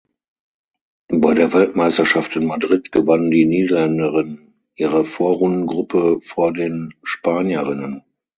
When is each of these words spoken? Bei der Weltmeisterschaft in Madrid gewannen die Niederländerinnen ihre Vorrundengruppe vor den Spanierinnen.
Bei 1.11 1.35
der 1.35 1.53
Weltmeisterschaft 1.53 2.35
in 2.35 2.47
Madrid 2.47 2.91
gewannen 2.91 3.29
die 3.29 3.45
Niederländerinnen 3.45 4.51
ihre 4.73 5.05
Vorrundengruppe 5.05 6.21
vor 6.21 6.53
den 6.53 6.95
Spanierinnen. 7.03 8.03